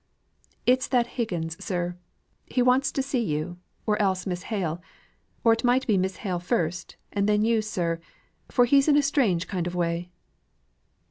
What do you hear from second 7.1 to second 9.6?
and then you, sir; for he's in a strange